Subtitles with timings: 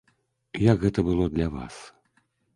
[0.71, 1.75] Як гэта было для вас?